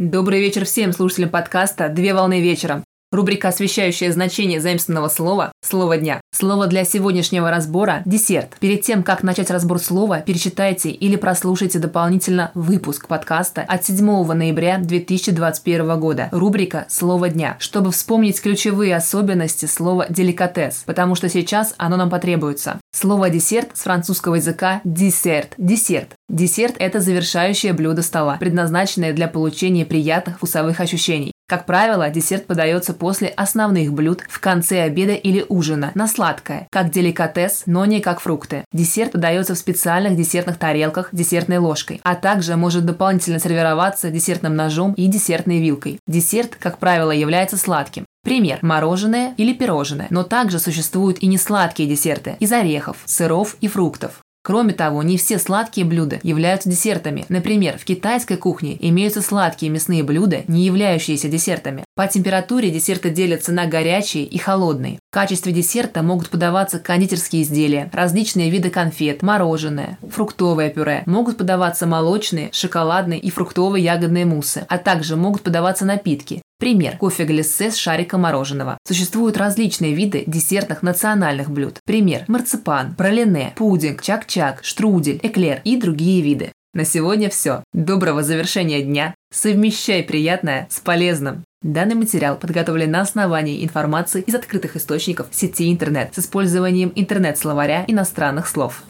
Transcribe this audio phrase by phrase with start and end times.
[0.00, 2.84] Добрый вечер всем слушателям подкаста «Две волны вечером».
[3.12, 6.20] Рубрика, освещающая значение заимственного слова «Слово дня».
[6.32, 8.56] Слово для сегодняшнего разбора– десерт.
[8.60, 14.78] Перед тем, как начать разбор слова, перечитайте или прослушайте дополнительно выпуск подкаста от 7 ноября
[14.78, 16.28] 2021 года.
[16.30, 22.78] Рубрика «Слово дня», чтобы вспомнить ключевые особенности слова «деликатес», потому что сейчас оно нам потребуется.
[22.94, 26.10] Слово «десерт» с французского языка «десерт»– «десерт».
[26.28, 31.32] Десерт– это завершающее блюдо стола, предназначенное для получения приятных вкусовых ощущений.
[31.50, 36.92] Как правило, десерт подается после основных блюд в конце обеда или ужина на сладкое, как
[36.92, 38.64] деликатес, но не как фрукты.
[38.72, 44.92] Десерт подается в специальных десертных тарелках десертной ложкой, а также может дополнительно сервироваться десертным ножом
[44.92, 45.98] и десертной вилкой.
[46.06, 48.04] Десерт, как правило, является сладким.
[48.22, 50.06] Пример– мороженое или пирожное.
[50.10, 54.20] Но также существуют и несладкие десерты из орехов, сыров и фруктов.
[54.50, 57.24] Кроме того, не все сладкие блюда являются десертами.
[57.28, 61.84] Например, в китайской кухне имеются сладкие мясные блюда, не являющиеся десертами.
[61.94, 64.98] По температуре десерты делятся на горячие и холодные.
[65.12, 71.04] В качестве десерта могут подаваться кондитерские изделия, различные виды конфет, мороженое, фруктовое пюре.
[71.06, 76.98] Могут подаваться молочные, шоколадные и фруктовые ягодные муссы, а также могут подаваться напитки, Пример.
[76.98, 78.76] Кофе глиссе с шариком мороженого.
[78.86, 81.78] Существуют различные виды десертных национальных блюд.
[81.86, 82.24] Пример.
[82.28, 86.52] Марципан, пролине, пудинг, чак-чак, штрудель, эклер и другие виды.
[86.74, 87.64] На сегодня все.
[87.72, 89.14] Доброго завершения дня.
[89.32, 91.44] Совмещай приятное с полезным.
[91.62, 98.46] Данный материал подготовлен на основании информации из открытых источников сети интернет с использованием интернет-словаря иностранных
[98.46, 98.84] слов.